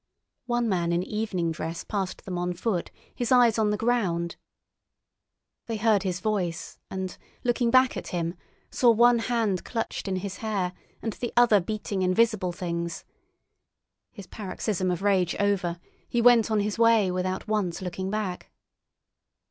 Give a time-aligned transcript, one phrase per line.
[0.47, 4.35] One man in evening dress passed them on foot, his eyes on the ground.
[5.67, 8.33] They heard his voice, and, looking back at him,
[8.71, 13.05] saw one hand clutched in his hair and the other beating invisible things.
[14.11, 15.79] His paroxysm of rage over,
[16.09, 18.49] he went on his way without once looking back.